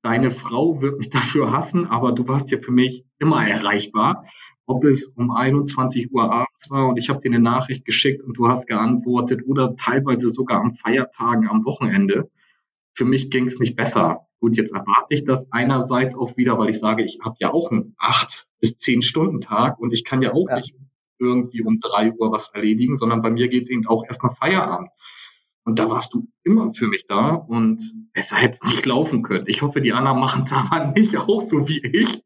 deine 0.02 0.30
Frau 0.30 0.82
wird 0.82 0.98
mich 0.98 1.10
dafür 1.10 1.54
hassen, 1.54 1.88
aber 1.88 2.12
du 2.12 2.28
warst 2.28 2.52
ja 2.52 2.58
für 2.60 2.74
mich 2.74 3.06
immer 3.18 3.48
erreichbar 3.48 4.26
ob 4.68 4.84
es 4.84 5.08
um 5.08 5.32
21 5.32 6.14
Uhr 6.14 6.30
abends 6.30 6.70
war 6.70 6.90
und 6.90 6.98
ich 6.98 7.10
habe 7.10 7.22
dir 7.22 7.30
eine 7.30 7.40
Nachricht 7.40 7.86
geschickt 7.86 8.22
und 8.22 8.38
du 8.38 8.50
hast 8.50 8.68
geantwortet 8.68 9.42
oder 9.48 9.76
teilweise 9.78 10.30
sogar 10.30 10.60
am 10.60 10.76
Feiertagen 10.76 11.50
am 11.50 11.64
Wochenende. 11.66 12.30
Für 12.94 13.06
mich 13.06 13.32
ging 13.32 13.48
es 13.48 13.60
nicht 13.60 13.78
besser. 13.78 14.28
Gut, 14.40 14.58
jetzt 14.58 14.74
erwarte 14.74 15.08
ich 15.16 15.24
das 15.24 15.48
einerseits 15.52 16.18
auch 16.18 16.36
wieder, 16.36 16.60
weil 16.60 16.70
ich 16.70 16.80
sage, 16.80 17.04
ich 17.04 17.20
habe 17.24 17.38
ja 17.40 17.54
auch 17.54 17.72
einen 17.72 17.96
acht 17.98 18.48
bis 18.60 18.78
zehn 18.78 19.02
Stunden 19.02 19.40
Tag 19.40 19.80
und 19.80 19.94
ich 19.94 20.04
kann 20.04 20.22
ja 20.22 20.34
auch 20.34 20.50
ja. 20.50 20.58
nicht 20.58 20.76
irgendwie 21.18 21.64
um 21.64 21.80
drei 21.80 22.12
Uhr 22.12 22.32
was 22.32 22.50
erledigen, 22.50 22.98
sondern 22.98 23.22
bei 23.22 23.32
mir 23.32 23.48
geht 23.48 23.64
es 23.64 23.70
eben 23.70 23.88
auch 23.88 24.04
erst 24.06 24.24
nach 24.24 24.38
Feierabend. 24.38 24.90
Und 25.64 25.80
da 25.80 25.90
warst 25.90 26.14
du 26.14 26.28
immer 26.44 26.74
für 26.74 26.88
mich 26.88 27.08
da 27.08 27.30
und 27.30 28.10
besser 28.14 28.36
hätte 28.36 28.60
es 28.62 28.70
nicht 28.70 28.86
laufen 28.86 29.24
können. 29.24 29.46
Ich 29.48 29.62
hoffe, 29.62 29.82
die 29.82 29.94
anderen 29.94 30.20
machen 30.20 30.44
es 30.44 30.52
aber 30.52 30.92
nicht 30.92 31.16
auch 31.18 31.42
so 31.42 31.70
wie 31.70 31.80
ich 31.80 32.22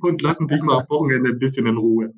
und 0.00 0.22
lassen 0.22 0.48
dich 0.48 0.62
mal 0.62 0.80
am 0.80 0.88
Wochenende 0.88 1.30
ein 1.30 1.38
bisschen 1.38 1.66
in 1.66 1.76
Ruhe. 1.76 2.12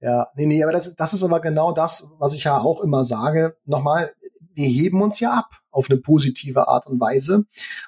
Ja, 0.00 0.28
nee, 0.36 0.46
nee, 0.46 0.62
aber 0.62 0.72
das, 0.72 0.94
das 0.94 1.14
ist 1.14 1.22
aber 1.22 1.40
genau 1.40 1.72
das, 1.72 2.12
was 2.18 2.34
ich 2.34 2.44
ja 2.44 2.58
auch 2.58 2.82
immer 2.82 3.02
sage. 3.02 3.56
Nochmal, 3.64 4.12
wir 4.54 4.68
heben 4.68 5.02
uns 5.02 5.20
ja 5.20 5.32
ab 5.32 5.60
auf 5.70 5.90
eine 5.90 6.00
positive 6.00 6.68
Art 6.68 6.86
und 6.86 6.98
Weise. 6.98 7.44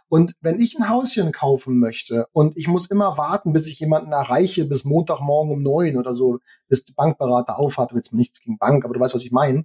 Und 0.09 0.35
wenn 0.41 0.61
ich 0.61 0.79
ein 0.79 0.89
Hauschen 0.91 1.33
kaufen 1.33 1.79
möchte 1.79 2.27
und 2.33 2.57
ich 2.57 2.69
muss 2.69 2.87
immer 2.87 3.17
warten, 3.17 3.55
bis 3.55 3.67
ich 3.67 3.81
jemanden 3.81 4.13
erreiche, 4.13 4.67
bis 4.67 4.85
Montagmorgen 4.85 5.53
um 5.53 5.63
neun 5.63 5.97
oder 5.97 6.15
so, 6.15 6.39
bis 6.69 6.85
der 6.85 6.93
Bankberater 6.95 7.59
aufhat, 7.59 7.93
jetzt 7.93 8.13
nichts 8.13 8.41
gegen 8.41 8.59
Bank, 8.59 8.85
aber 8.85 8.95
du 8.95 9.01
weißt, 9.01 9.15
was 9.15 9.25
ich 9.25 9.33
meine. 9.33 9.65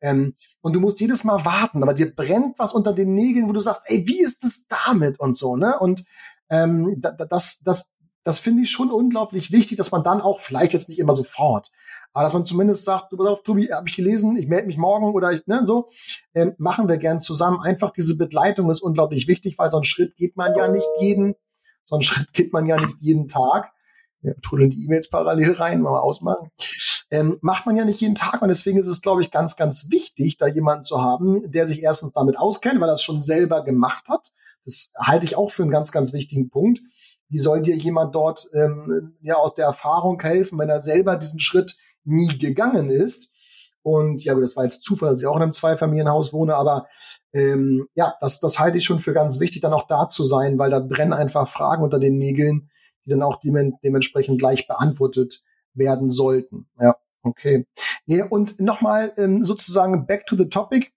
Ähm, 0.00 0.34
und 0.60 0.74
du 0.74 0.80
musst 0.80 1.00
jedes 1.00 1.24
Mal 1.24 1.44
warten, 1.44 1.82
aber 1.82 1.94
dir 1.94 2.14
brennt 2.14 2.58
was 2.58 2.72
unter 2.72 2.92
den 2.92 3.12
Nägeln, 3.12 3.48
wo 3.48 3.52
du 3.52 3.60
sagst, 3.60 3.82
ey, 3.86 4.06
wie 4.06 4.20
ist 4.20 4.44
das 4.44 4.66
damit 4.68 5.18
und 5.18 5.36
so, 5.36 5.56
ne? 5.56 5.76
Und 5.78 6.04
ähm, 6.50 7.00
das, 7.00 7.60
das, 7.60 7.90
das 8.24 8.38
finde 8.38 8.62
ich 8.62 8.70
schon 8.70 8.90
unglaublich 8.90 9.52
wichtig, 9.52 9.76
dass 9.76 9.92
man 9.92 10.02
dann 10.02 10.20
auch, 10.20 10.40
vielleicht 10.40 10.72
jetzt 10.72 10.88
nicht 10.88 10.98
immer 10.98 11.14
sofort, 11.14 11.70
aber 12.14 12.24
dass 12.24 12.32
man 12.32 12.44
zumindest 12.44 12.84
sagt, 12.84 13.12
du 13.12 13.18
auf, 13.26 13.42
Tobi, 13.42 13.68
habe 13.68 13.88
ich 13.88 13.94
gelesen, 13.94 14.36
ich 14.36 14.48
melde 14.48 14.66
mich 14.66 14.78
morgen 14.78 15.12
oder 15.12 15.32
ich, 15.32 15.46
ne, 15.46 15.60
so, 15.64 15.88
ähm, 16.32 16.54
machen 16.58 16.88
wir 16.88 16.96
gern 16.96 17.20
zusammen. 17.20 17.60
Einfach 17.60 17.92
diese 17.92 18.16
Begleitung 18.16 18.70
ist 18.70 18.80
unglaublich 18.80 19.28
wichtig, 19.28 19.58
weil 19.58 19.70
so 19.70 19.76
einen 19.76 19.84
Schritt 19.84 20.16
geht 20.16 20.36
man 20.36 20.54
ja 20.56 20.68
nicht 20.68 20.88
jeden, 21.00 21.34
so 21.84 21.96
einen 21.96 22.02
Schritt 22.02 22.32
geht 22.32 22.52
man 22.52 22.66
ja 22.66 22.80
nicht 22.80 22.96
jeden 23.00 23.28
Tag. 23.28 23.72
Wir 24.22 24.40
trudeln 24.40 24.70
die 24.70 24.84
E-Mails 24.84 25.10
parallel 25.10 25.52
rein, 25.52 25.82
mal 25.82 25.98
ausmachen. 25.98 26.50
Ähm, 27.10 27.38
macht 27.42 27.66
man 27.66 27.76
ja 27.76 27.84
nicht 27.84 28.00
jeden 28.00 28.14
Tag 28.14 28.40
und 28.40 28.48
deswegen 28.48 28.78
ist 28.78 28.86
es, 28.86 29.02
glaube 29.02 29.20
ich, 29.20 29.30
ganz, 29.30 29.56
ganz 29.56 29.90
wichtig, 29.90 30.38
da 30.38 30.46
jemanden 30.46 30.82
zu 30.82 31.02
haben, 31.02 31.50
der 31.50 31.66
sich 31.66 31.82
erstens 31.82 32.12
damit 32.12 32.38
auskennt, 32.38 32.80
weil 32.80 32.88
er 32.88 32.94
es 32.94 33.02
schon 33.02 33.20
selber 33.20 33.62
gemacht 33.64 34.08
hat. 34.08 34.32
Das 34.64 34.92
halte 34.96 35.26
ich 35.26 35.36
auch 35.36 35.50
für 35.50 35.62
einen 35.62 35.72
ganz, 35.72 35.92
ganz 35.92 36.14
wichtigen 36.14 36.48
Punkt 36.48 36.80
wie 37.34 37.40
soll 37.40 37.62
dir 37.62 37.74
jemand 37.74 38.14
dort 38.14 38.48
ähm, 38.54 39.16
ja 39.20 39.34
aus 39.34 39.54
der 39.54 39.66
Erfahrung 39.66 40.20
helfen, 40.22 40.56
wenn 40.56 40.68
er 40.68 40.78
selber 40.78 41.16
diesen 41.16 41.40
Schritt 41.40 41.76
nie 42.04 42.38
gegangen 42.38 42.90
ist? 42.90 43.32
Und 43.82 44.22
ja, 44.22 44.34
gut, 44.34 44.44
das 44.44 44.54
war 44.54 44.62
jetzt 44.62 44.84
Zufall, 44.84 45.08
dass 45.08 45.20
ich 45.20 45.26
auch 45.26 45.34
in 45.34 45.42
einem 45.42 45.52
Zweifamilienhaus 45.52 46.32
wohne, 46.32 46.54
aber 46.54 46.86
ähm, 47.32 47.88
ja, 47.96 48.14
das, 48.20 48.38
das 48.38 48.60
halte 48.60 48.78
ich 48.78 48.84
schon 48.84 49.00
für 49.00 49.12
ganz 49.12 49.40
wichtig, 49.40 49.62
dann 49.62 49.72
auch 49.72 49.88
da 49.88 50.06
zu 50.06 50.22
sein, 50.22 50.60
weil 50.60 50.70
da 50.70 50.78
brennen 50.78 51.12
einfach 51.12 51.48
Fragen 51.48 51.82
unter 51.82 51.98
den 51.98 52.18
Nägeln, 52.18 52.70
die 53.04 53.10
dann 53.10 53.24
auch 53.24 53.40
dem, 53.40 53.78
dementsprechend 53.82 54.38
gleich 54.38 54.68
beantwortet 54.68 55.42
werden 55.74 56.10
sollten. 56.10 56.68
Ja, 56.80 56.94
okay. 57.24 57.66
Ja, 58.06 58.26
und 58.26 58.60
nochmal 58.60 59.12
ähm, 59.16 59.42
sozusagen 59.42 60.06
back 60.06 60.26
to 60.26 60.36
the 60.38 60.48
topic. 60.48 60.92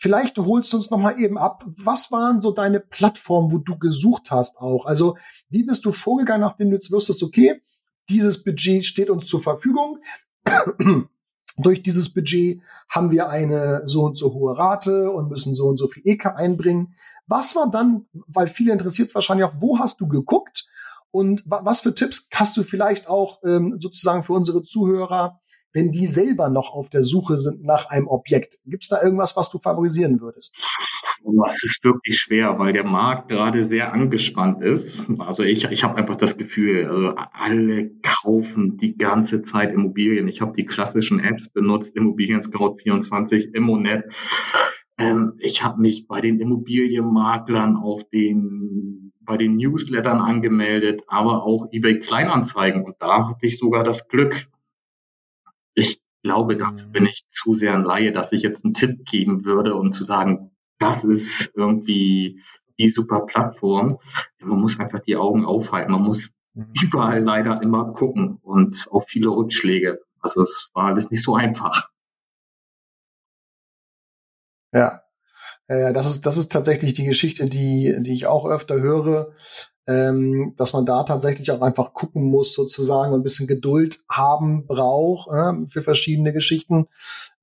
Vielleicht 0.00 0.38
holst 0.38 0.72
du 0.72 0.76
uns 0.76 0.90
noch 0.90 0.98
mal 0.98 1.18
eben 1.20 1.36
ab. 1.36 1.64
Was 1.66 2.12
waren 2.12 2.40
so 2.40 2.52
deine 2.52 2.78
Plattformen, 2.78 3.50
wo 3.50 3.58
du 3.58 3.76
gesucht 3.76 4.30
hast 4.30 4.58
auch? 4.58 4.86
Also 4.86 5.16
wie 5.48 5.64
bist 5.64 5.84
du 5.84 5.90
vorgegangen, 5.90 6.42
nachdem 6.42 6.70
du 6.70 6.76
jetzt 6.76 6.92
wusstest, 6.92 7.22
okay, 7.24 7.60
dieses 8.08 8.44
Budget 8.44 8.84
steht 8.84 9.10
uns 9.10 9.26
zur 9.26 9.42
Verfügung. 9.42 9.98
Durch 11.56 11.82
dieses 11.82 12.14
Budget 12.14 12.60
haben 12.88 13.10
wir 13.10 13.28
eine 13.28 13.82
so 13.86 14.02
und 14.02 14.16
so 14.16 14.32
hohe 14.32 14.56
Rate 14.56 15.10
und 15.10 15.30
müssen 15.30 15.52
so 15.54 15.66
und 15.66 15.78
so 15.78 15.88
viel 15.88 16.04
EK 16.06 16.26
einbringen. 16.26 16.94
Was 17.26 17.56
war 17.56 17.68
dann, 17.68 18.06
weil 18.28 18.46
viele 18.46 18.72
interessiert 18.72 19.08
es 19.08 19.14
wahrscheinlich 19.16 19.46
auch, 19.46 19.54
wo 19.56 19.80
hast 19.80 20.00
du 20.00 20.06
geguckt 20.06 20.68
und 21.10 21.42
was 21.44 21.80
für 21.80 21.92
Tipps 21.92 22.28
hast 22.32 22.56
du 22.56 22.62
vielleicht 22.62 23.08
auch 23.08 23.40
ähm, 23.42 23.78
sozusagen 23.80 24.22
für 24.22 24.34
unsere 24.34 24.62
Zuhörer 24.62 25.40
wenn 25.72 25.92
die 25.92 26.06
selber 26.06 26.48
noch 26.48 26.72
auf 26.72 26.88
der 26.90 27.02
Suche 27.02 27.38
sind 27.38 27.64
nach 27.64 27.86
einem 27.90 28.08
Objekt? 28.08 28.58
Gibt 28.64 28.82
es 28.82 28.88
da 28.88 29.02
irgendwas, 29.02 29.36
was 29.36 29.50
du 29.50 29.58
favorisieren 29.58 30.20
würdest? 30.20 30.54
Es 31.48 31.62
ist 31.64 31.84
wirklich 31.84 32.16
schwer, 32.16 32.58
weil 32.58 32.72
der 32.72 32.84
Markt 32.84 33.28
gerade 33.28 33.64
sehr 33.64 33.92
angespannt 33.92 34.62
ist. 34.62 35.04
Also 35.18 35.42
ich, 35.42 35.64
ich 35.64 35.84
habe 35.84 35.96
einfach 35.96 36.16
das 36.16 36.36
Gefühl, 36.36 36.86
also 36.86 37.14
alle 37.32 37.90
kaufen 38.02 38.76
die 38.76 38.96
ganze 38.96 39.42
Zeit 39.42 39.72
Immobilien. 39.72 40.28
Ich 40.28 40.40
habe 40.40 40.52
die 40.56 40.64
klassischen 40.64 41.20
Apps 41.20 41.48
benutzt, 41.48 41.96
Immobilien 41.96 42.40
Scout 42.42 42.76
24, 42.82 43.54
Immonet. 43.54 44.04
Ähm, 44.96 45.34
ich 45.38 45.62
habe 45.62 45.80
mich 45.80 46.06
bei 46.06 46.20
den 46.20 46.40
Immobilienmaklern 46.40 47.76
auf 47.76 48.08
den 48.08 49.12
bei 49.28 49.36
den 49.36 49.56
Newslettern 49.56 50.20
angemeldet, 50.20 51.02
aber 51.06 51.44
auch 51.44 51.66
eBay 51.70 51.98
Kleinanzeigen. 51.98 52.84
Und 52.84 52.96
da 52.98 53.28
hatte 53.28 53.46
ich 53.46 53.58
sogar 53.58 53.84
das 53.84 54.08
Glück, 54.08 54.46
glaube, 56.28 56.56
dafür 56.56 56.86
bin 56.88 57.06
ich 57.06 57.24
zu 57.30 57.54
sehr 57.54 57.72
ein 57.72 57.84
Laie, 57.84 58.12
dass 58.12 58.32
ich 58.32 58.42
jetzt 58.42 58.62
einen 58.62 58.74
Tipp 58.74 59.06
geben 59.06 59.46
würde 59.46 59.74
und 59.74 59.94
zu 59.94 60.04
sagen, 60.04 60.50
das 60.78 61.02
ist 61.02 61.56
irgendwie 61.56 62.42
die 62.78 62.90
super 62.90 63.20
Plattform. 63.20 63.98
Man 64.38 64.60
muss 64.60 64.78
einfach 64.78 65.00
die 65.00 65.16
Augen 65.16 65.46
aufhalten. 65.46 65.90
Man 65.90 66.02
muss 66.02 66.30
mhm. 66.52 66.70
überall 66.82 67.22
leider 67.22 67.62
immer 67.62 67.94
gucken 67.94 68.38
und 68.42 68.88
auch 68.90 69.08
viele 69.08 69.28
Rückschläge. 69.28 70.00
Also 70.20 70.42
es 70.42 70.70
war 70.74 70.84
alles 70.84 71.10
nicht 71.10 71.24
so 71.24 71.34
einfach. 71.34 71.88
Ja, 74.74 75.00
äh, 75.66 75.94
das 75.94 76.04
ist 76.04 76.26
das 76.26 76.36
ist 76.36 76.52
tatsächlich 76.52 76.92
die 76.92 77.06
Geschichte, 77.06 77.46
die 77.46 77.96
die 78.00 78.12
ich 78.12 78.26
auch 78.26 78.44
öfter 78.44 78.82
höre 78.82 79.32
ähm, 79.88 80.52
dass 80.56 80.74
man 80.74 80.84
da 80.84 81.02
tatsächlich 81.02 81.50
auch 81.50 81.62
einfach 81.62 81.94
gucken 81.94 82.22
muss, 82.24 82.54
sozusagen, 82.54 83.12
und 83.12 83.20
ein 83.20 83.24
bisschen 83.24 83.46
Geduld 83.46 84.00
haben 84.08 84.66
braucht 84.66 85.30
äh, 85.32 85.66
für 85.66 85.82
verschiedene 85.82 86.32
Geschichten. 86.32 86.86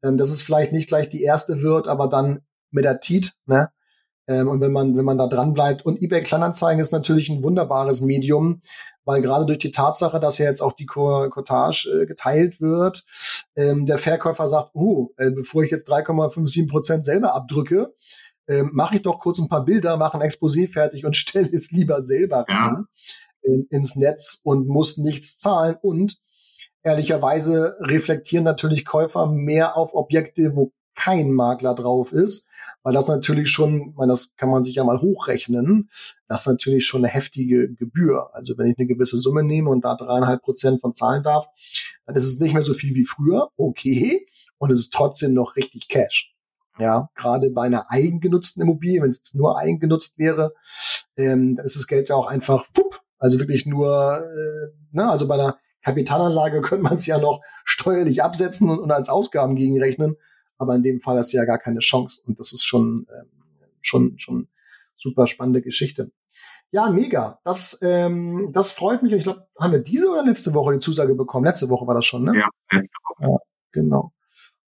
Ähm, 0.04 0.18
dass 0.18 0.30
es 0.30 0.44
vielleicht 0.44 0.72
nicht 0.72 0.88
gleich 0.88 1.10
die 1.10 1.24
erste 1.24 1.62
wird, 1.64 1.88
aber 1.88 2.08
dann 2.08 2.42
mit 2.70 2.86
der 2.86 3.00
Tiet, 3.00 3.34
ne? 3.48 3.72
Ähm, 4.28 4.48
und 4.48 4.62
wenn 4.62 4.72
man, 4.72 4.96
wenn 4.96 5.06
man 5.06 5.18
da 5.18 5.28
dran 5.28 5.54
bleibt. 5.54 5.86
Und 5.86 6.02
eBay 6.02 6.24
Kleinanzeigen 6.24 6.80
ist 6.80 6.92
natürlich 6.92 7.30
ein 7.30 7.44
wunderbares 7.44 8.02
Medium, 8.02 8.62
weil 9.04 9.22
gerade 9.22 9.46
durch 9.46 9.60
die 9.60 9.72
Tatsache, 9.72 10.20
dass 10.20 10.38
ja 10.38 10.46
jetzt 10.46 10.62
auch 10.62 10.74
die 10.74 10.88
Cottage 10.88 11.90
äh, 12.02 12.06
geteilt 12.06 12.60
wird, 12.60 13.04
ähm, 13.56 13.86
der 13.86 13.98
Verkäufer 13.98 14.48
sagt, 14.48 14.74
uh, 14.75 15.10
äh, 15.18 15.30
bevor 15.32 15.64
ich 15.64 15.72
jetzt 15.72 15.92
3,57 15.92 16.68
Prozent 16.68 17.06
selber 17.06 17.36
abdrücke, 17.36 17.94
ähm, 18.48 18.72
mache 18.74 18.96
ich 18.96 19.02
doch 19.02 19.20
kurz 19.20 19.40
ein 19.40 19.48
paar 19.48 19.66
Bilder, 19.66 19.98
mache 19.98 20.20
ein 20.20 20.28
Exposé 20.28 20.72
fertig 20.72 21.06
und 21.06 21.16
stelle 21.18 21.50
es 21.52 21.72
lieber 21.72 22.02
selber 22.02 22.46
ja. 22.48 22.56
ran, 22.56 22.88
in, 23.42 23.68
ins 23.70 23.96
Netz 23.96 24.40
und 24.44 24.68
muss 24.68 24.98
nichts 24.98 25.38
zahlen. 25.38 25.75
Und 25.82 26.18
ehrlicherweise 26.84 27.78
reflektieren 27.80 28.44
natürlich 28.44 28.86
Käufer 28.86 29.28
mehr 29.28 29.78
auf 29.78 29.94
Objekte, 29.94 30.56
wo 30.56 30.74
kein 30.96 31.32
Makler 31.32 31.75
drauf 31.75 32.14
ist, 32.14 32.48
weil 32.82 32.94
das 32.94 33.08
natürlich 33.08 33.50
schon, 33.50 33.94
meine, 33.98 34.14
das 34.14 34.36
kann 34.38 34.50
man 34.50 34.64
sich 34.64 34.75
ja 34.75 34.84
mal 34.84 35.02
hochrechnen, 35.02 35.90
das 36.28 36.42
ist 36.42 36.48
natürlich 36.48 36.86
schon 36.86 37.04
eine 37.04 37.14
heftige 37.14 37.74
Gebühr. 37.74 38.30
Also 38.34 38.58
wenn 38.58 38.68
ich 38.68 38.78
eine 38.78 38.88
gewisse 38.88 39.18
Summe 39.18 39.44
nehme 39.44 39.70
und 39.70 39.84
da 39.84 39.96
dreieinhalb 39.96 40.42
Prozent 40.42 40.80
von 40.80 40.94
zahlen 40.94 41.22
darf, 41.22 41.48
dann 42.06 42.16
ist 42.16 42.24
es 42.24 42.40
nicht 42.40 42.54
mehr 42.54 42.64
so 42.64 42.74
viel 42.74 42.96
wie 42.96 43.06
früher, 43.06 43.50
okay, 43.58 44.25
und 44.58 44.72
es 44.72 44.80
ist 44.80 44.94
trotzdem 44.94 45.34
noch 45.34 45.56
richtig 45.56 45.90
Cash. 45.90 46.35
Ja, 46.77 47.10
gerade 47.15 47.51
bei 47.51 47.63
einer 47.63 47.89
eigengenutzten 47.89 48.62
Immobilie, 48.62 49.01
wenn 49.01 49.10
es 49.10 49.34
nur 49.34 49.58
eigengenutzt 49.58 50.17
wäre, 50.17 50.53
ähm, 51.15 51.55
dann 51.55 51.65
ist 51.65 51.75
das 51.75 51.88
Geld 51.88 52.10
ja 52.10 52.15
auch 52.15 52.27
einfach, 52.27 52.65
pup, 52.74 53.01
also 53.17 53.39
wirklich 53.39 53.65
nur, 53.65 54.20
äh, 54.20 54.74
ne, 54.91 55.10
also 55.10 55.27
bei 55.27 55.36
einer 55.36 55.58
Kapitalanlage 55.84 56.62
könnte 56.62 56.84
man 56.84 56.96
es 56.96 57.05
ja 57.05 57.17
noch 57.17 57.41
steuerlich 57.63 58.24
absetzen 58.24 58.70
und, 58.70 58.79
und, 58.79 58.91
als 58.91 59.10
Ausgaben 59.10 59.55
gegenrechnen, 59.55 60.17
aber 60.58 60.75
in 60.75 60.84
dem 60.84 61.00
Fall 61.00 61.17
hast 61.17 61.32
du 61.32 61.38
ja 61.38 61.46
gar 61.46 61.60
keine 61.60 61.79
Chance 61.79 62.22
und 62.25 62.39
das 62.39 62.51
ist 62.51 62.65
schon, 62.65 63.08
ähm, 63.17 63.29
schon, 63.82 64.17
schon 64.17 64.48
super 64.98 65.27
spannende 65.27 65.62
Geschichte. 65.62 66.12
Ja, 66.72 66.89
mega. 66.89 67.39
Das, 67.46 67.79
ähm, 67.82 68.50
das 68.51 68.72
freut 68.72 69.01
mich. 69.01 69.13
Und 69.13 69.20
ich 69.20 69.24
glaube, 69.24 69.48
haben 69.58 69.72
wir 69.72 69.79
diese 69.79 70.10
oder 70.10 70.24
letzte 70.24 70.53
Woche 70.53 70.74
die 70.74 70.79
Zusage 70.79 71.15
bekommen? 71.15 71.46
Letzte 71.46 71.70
Woche 71.70 71.88
war 71.88 71.96
das 71.96 72.05
schon, 72.05 72.24
ne? 72.24 72.34
Ja, 72.38 72.50
letzte 72.72 72.98
Woche. 73.08 73.32
Ja, 73.32 73.38
genau. 73.72 74.12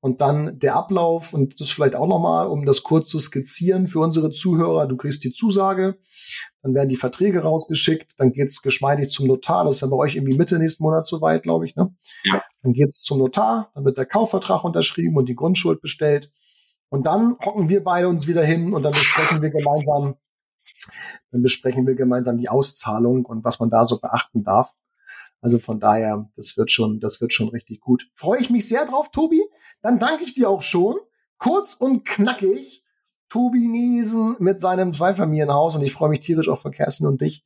Und 0.04 0.20
dann 0.20 0.60
der 0.60 0.76
Ablauf 0.76 1.34
und 1.34 1.62
das 1.62 1.70
vielleicht 1.70 1.96
auch 1.96 2.08
nochmal, 2.08 2.48
um 2.48 2.66
das 2.66 2.84
kurz 2.84 3.08
zu 3.08 3.20
skizzieren 3.20 3.88
für 3.88 4.00
unsere 4.00 4.32
Zuhörer. 4.32 4.86
Du 4.86 4.98
kriegst 4.98 5.24
die 5.24 5.32
Zusage, 5.32 5.98
dann 6.62 6.74
werden 6.74 6.90
die 6.90 6.98
Verträge 6.98 7.40
rausgeschickt, 7.40 8.12
dann 8.18 8.34
geht's 8.34 8.62
geschmeidig 8.62 9.12
zum 9.12 9.28
Notar. 9.28 9.64
Das 9.64 9.76
ist 9.76 9.82
ja 9.82 9.88
bei 9.88 9.96
euch 9.96 10.18
irgendwie 10.18 10.36
Mitte 10.36 10.60
nächsten 10.60 10.84
Monat 10.84 11.06
soweit, 11.06 11.44
glaube 11.44 11.66
ich. 11.66 11.78
Ne? 11.78 11.96
Ja. 12.26 12.44
Dann 12.64 12.74
geht's 12.74 13.02
zum 13.02 13.20
Notar, 13.20 13.72
dann 13.76 13.86
wird 13.86 13.98
der 13.98 14.06
Kaufvertrag 14.06 14.66
unterschrieben 14.66 15.16
und 15.16 15.30
die 15.30 15.36
Grundschuld 15.36 15.80
bestellt. 15.80 16.34
Und 16.90 17.06
dann 17.06 17.38
hocken 17.40 17.70
wir 17.70 17.82
beide 17.82 18.10
uns 18.10 18.28
wieder 18.28 18.44
hin 18.44 18.74
und 18.74 18.84
dann 18.84 18.92
besprechen 18.92 19.42
wir 19.42 19.52
gemeinsam, 19.52 20.16
dann 21.32 21.42
besprechen 21.42 21.88
wir 21.88 21.96
gemeinsam 21.96 22.38
die 22.38 22.50
Auszahlung 22.50 23.24
und 23.24 23.46
was 23.46 23.62
man 23.62 23.70
da 23.70 23.86
so 23.86 24.02
beachten 24.02 24.44
darf. 24.44 24.74
Also 25.44 25.60
von 25.60 25.82
daher, 25.82 26.30
das 26.38 26.58
wird 26.58 26.72
schon, 26.72 27.02
das 27.02 27.20
wird 27.20 27.34
schon 27.34 27.50
richtig 27.50 27.82
gut. 27.82 28.10
Freue 28.16 28.40
ich 28.40 28.50
mich 28.50 28.68
sehr 28.68 28.86
drauf, 28.86 29.12
Tobi. 29.12 29.44
Dann 29.82 30.00
danke 30.00 30.24
ich 30.24 30.34
dir 30.34 30.50
auch 30.50 30.62
schon. 30.62 30.96
Kurz 31.38 31.74
und 31.74 32.06
knackig. 32.06 32.82
Tobi 33.28 33.68
Nielsen 33.68 34.38
mit 34.40 34.62
seinem 34.62 34.94
Zweifamilienhaus 34.94 35.76
und 35.76 35.84
ich 35.84 35.92
freue 35.92 36.10
mich 36.10 36.22
tierisch 36.22 36.48
auch 36.48 36.60
für 36.60 36.72
Kerstin 36.72 37.08
und 37.08 37.20
dich 37.20 37.44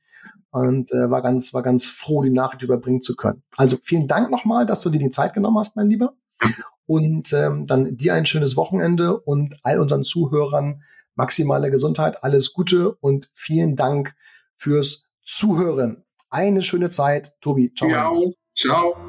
und 0.52 0.92
äh, 0.92 1.10
war 1.10 1.22
ganz, 1.22 1.54
war 1.54 1.64
ganz 1.64 1.88
froh, 1.88 2.22
die 2.22 2.30
Nachricht 2.30 2.62
überbringen 2.62 3.02
zu 3.02 3.16
können. 3.16 3.42
Also 3.56 3.78
vielen 3.82 4.08
Dank 4.08 4.30
nochmal, 4.30 4.66
dass 4.66 4.82
du 4.82 4.90
dir 4.90 5.00
die 5.00 5.10
Zeit 5.10 5.34
genommen 5.34 5.58
hast, 5.58 5.76
mein 5.76 5.90
Lieber. 5.90 6.14
Und 6.86 7.34
ähm, 7.34 7.66
dann 7.66 7.98
dir 7.98 8.14
ein 8.14 8.26
schönes 8.26 8.58
Wochenende 8.58 9.20
und 9.20 9.58
all 9.64 9.80
unseren 9.80 10.04
Zuhörern 10.04 10.84
maximale 11.16 11.72
Gesundheit, 11.72 12.24
alles 12.24 12.54
Gute 12.54 12.92
und 12.92 13.32
vielen 13.34 13.76
Dank 13.76 14.14
fürs 14.54 15.06
Zuhören. 15.24 16.04
Eine 16.30 16.62
schöne 16.62 16.90
Zeit. 16.90 17.34
Tobi, 17.42 17.74
ciao. 17.74 17.90
Ciao. 17.90 18.34
Ciao. 18.56 19.07